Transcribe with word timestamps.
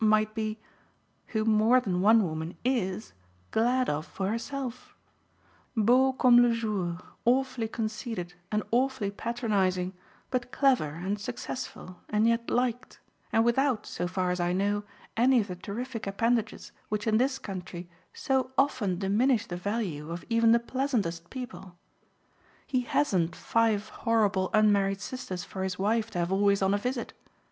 might 0.03 0.33
be 0.33 0.57
whom 1.27 1.47
more 1.47 1.79
than 1.79 2.01
one 2.01 2.23
woman 2.23 2.57
IS 2.65 3.13
glad 3.51 3.87
of 3.87 4.03
for 4.07 4.29
herself: 4.29 4.95
beau 5.77 6.11
comme 6.13 6.41
le 6.41 6.51
jour, 6.55 6.97
awfully 7.23 7.67
conceited 7.67 8.33
and 8.51 8.63
awfully 8.71 9.11
patronising, 9.11 9.93
but 10.31 10.51
clever 10.51 10.87
and 10.95 11.19
successful 11.21 12.01
and 12.09 12.27
yet 12.27 12.49
liked, 12.49 12.99
and 13.31 13.45
without, 13.45 13.85
so 13.85 14.07
far 14.07 14.31
as 14.31 14.39
I 14.39 14.53
know, 14.53 14.83
any 15.15 15.39
of 15.39 15.49
the 15.49 15.55
terrific 15.55 16.07
appendages 16.07 16.71
which 16.89 17.05
in 17.05 17.17
this 17.17 17.37
country 17.37 17.87
so 18.11 18.49
often 18.57 18.97
diminish 18.97 19.45
the 19.45 19.55
value 19.55 20.09
of 20.09 20.25
even 20.29 20.51
the 20.51 20.57
pleasantest 20.59 21.29
people. 21.29 21.77
He 22.65 22.79
hasn't 22.81 23.35
five 23.35 23.87
horrible 23.89 24.49
unmarried 24.51 24.99
sisters 24.99 25.43
for 25.43 25.61
his 25.61 25.77
wife 25.77 26.09
to 26.09 26.17
have 26.17 26.31
always 26.31 26.63
on 26.63 26.73
a 26.73 26.79
visit. 26.79 27.13